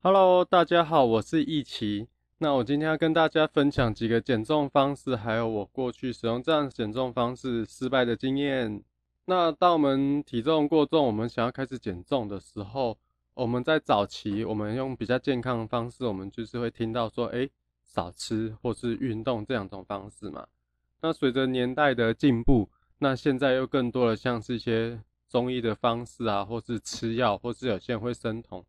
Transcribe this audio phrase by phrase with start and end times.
[0.00, 2.06] Hello，大家好，我是易奇。
[2.38, 8.80] 那我今天要跟大家分享几个减重方式，还有我过去使用这样减重方式失败的经验。
[9.24, 12.96] 那当我们体重过重，我们想要开始减重的时候，
[13.34, 17.48] 我们在早期，我们用比较健康的方式，我们就是会听到说，哎，
[17.82, 20.46] 少吃或是运动这两种方式嘛。
[21.00, 28.64] 那随着年代的进步，那现在又更多的像是一些中医的方式啊，或是吃药，或是有些人会生酮。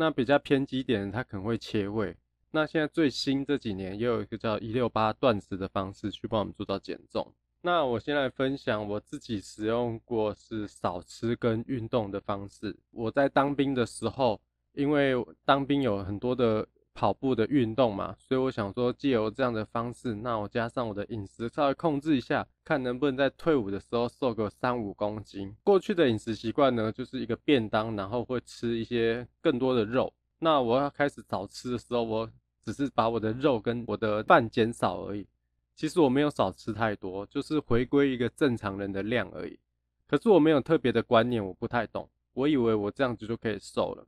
[0.00, 2.16] 那比较偏激点，它可能会切胃。
[2.52, 7.30] 那现在最新这几年，也有一个叫一六八断食的方式，去帮我们做到减重。
[7.60, 12.74] 那我先来分享我自己使用过是少吃跟运动的方式。
[12.92, 14.40] 我在当兵的时候，
[14.72, 15.12] 因为
[15.44, 16.66] 当兵有很多的。
[17.00, 25.56] 跑步的运动嘛，所以我想说，借由这样的方式，那我加上我的饮食稍微控制一下，看能不能在退伍的时候瘦个三五公斤。
[25.64, 30.12] 过去的饮食习惯呢，就是一个便当，然后会吃一些更多的肉。
[30.40, 32.30] 那我要开始早吃的时候，我
[32.62, 35.26] 只是把我的肉跟我的饭减少而已。
[35.74, 39.58] 其实我没有少吃太多，就是回归一个正常人的量而已。
[40.06, 44.06] 可是我没有特别的观念，我不太懂，我以为我这样子就可以瘦了。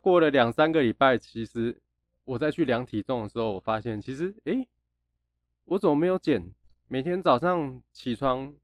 [0.00, 1.81] 过了两三个礼拜，其实。
[2.24, 4.68] 我再去量体重的时候，我发现其实，诶，
[5.64, 6.52] 我怎么没有减？
[6.88, 8.54] 每天早上起床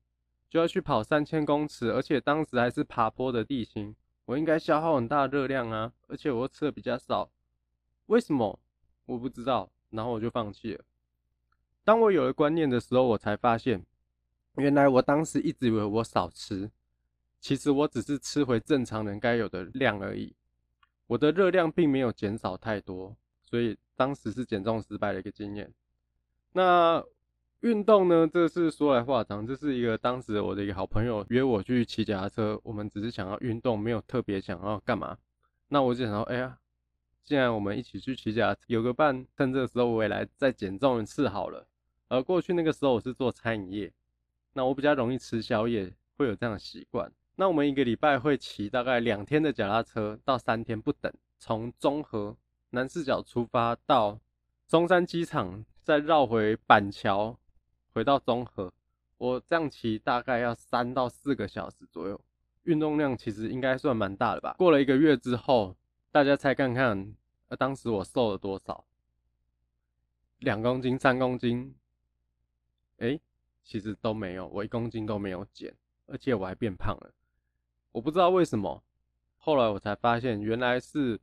[0.49, 7.31] 就要去跑三千公尺，而且当时还是爬坡的地形，我应该消耗很大热量啊，而且我吃的比较少，
[8.07, 8.59] 为什么？
[9.07, 10.85] 我不知道，然后我就放弃了。
[11.83, 13.85] 当我有了观念的时候，我才发现，
[14.57, 16.71] 原来我当时一直以为我少吃，
[17.41, 20.35] 其实我只是吃回正常人该有的量而已，
[21.07, 23.17] 我的热量并没有减少太多。
[23.49, 25.73] 所以当时是减重失败的一个经验。
[26.53, 27.03] 那
[27.61, 28.29] 运动呢？
[28.31, 35.17] 这是说来话长，这是一个当时我的一个好朋友约我去骑脚踏车，我们只是想要运动，没有特别想要干嘛。
[35.69, 36.59] 那我就想说，哎呀，
[37.25, 41.67] 既然我们一起去骑脚踏车，有个伴，趁这个时候我也来再减重一次好了。
[42.09, 43.93] 而过去那个时候我是做餐饮业，
[44.53, 47.11] 那我比较容易吃宵夜，会有这样的习惯。
[47.37, 52.37] 那我们一个礼拜会骑大概两天的脚踏车到三天不等，从中和。
[52.71, 54.21] 南四角出发到
[54.67, 57.39] 中山机场，再绕回板桥，
[57.95, 58.71] 回到中和。
[59.17, 62.21] 我这样骑大概要三到四个小时左右，
[62.65, 64.55] 运动量其实应该算蛮大的吧。
[64.59, 65.75] 过了一个月之后，
[66.11, 67.15] 大家猜看看，
[67.49, 68.85] 呃，当时我瘦了多少？
[70.41, 71.75] 两公斤、三公斤？
[72.99, 73.19] 哎，
[73.65, 75.75] 其实都没有，我一公斤都没有减，
[76.07, 77.15] 而且我还变胖了。
[77.93, 78.85] 我不知道为什么，
[79.39, 81.19] 后来我才发现，原来是。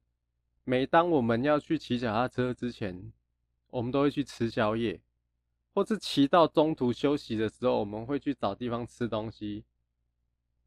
[0.67, 3.13] 每当我们要去骑脚踏车之前，
[3.69, 4.99] 我们都会去吃宵夜，
[5.75, 9.63] 或是骑到中途休息的时候，我们会去找地方吃东西。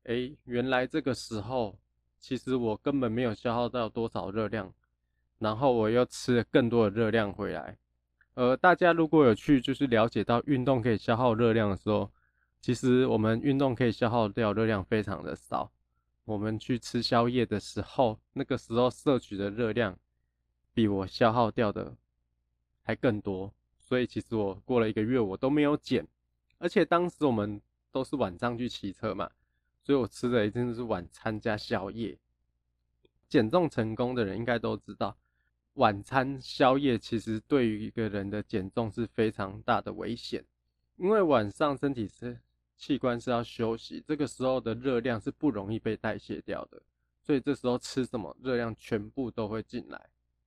[0.05, 1.77] 哎，原来这个时候，
[2.21, 4.73] 其实我根本没有消耗到多少热量，
[5.41, 7.77] 然后我又吃了更多的热量回来。
[8.35, 12.09] 呃，大家如果有去就是了解到运动可以消耗热量的时候，
[12.61, 15.73] 其实我们运动可以消耗掉热量非常的少。
[16.29, 19.99] 我们去吃宵夜的时候，那个时候摄取的热量
[20.75, 21.97] 比我消耗掉的
[22.83, 26.07] 还更多，所以其实我过了一个月我都没有减，
[26.59, 27.59] 而且当时我们
[27.91, 29.31] 都是晚上去骑车嘛，
[29.83, 32.19] 所以我吃的一定是晚餐加宵夜。
[33.27, 35.17] 减重成功的人应该都知道，
[35.75, 40.45] 晚餐宵夜其实对于一个人的减重是非常大的危险，
[40.99, 42.39] 因为晚上身体是。
[42.79, 46.81] 器官是要休息，这个时候的热量是不容易被代谢掉的，
[47.21, 50.01] 所以这时候吃什么热量全部都会进来，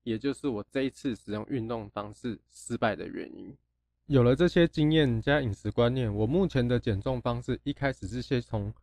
[0.04, 3.54] 也就是我这一次使用运动方式失败的原因。
[4.08, 8.74] 有了这些经验加饮食观念，我目前的减重方式一开始是先从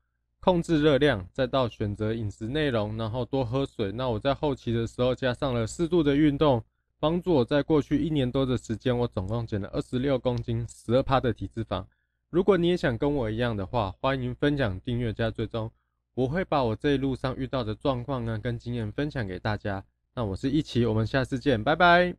[0.41, 3.91] 控制热量，再到选择饮食内容，然后多喝水。
[3.92, 6.62] 那我在后期的时候加上了适度的运动，
[6.98, 11.84] 帮助我在过去一年多的时间，我总共减了二十六公斤，十二趴的体脂肪。
[12.30, 15.70] 如果你也想跟我一样的话，欢迎分享、订阅加追踪，
[16.12, 19.82] 我会把我这一路上遇到的状况呢跟经验分享给大家。
[20.14, 22.14] 那我是一奇，我们下次见，拜拜。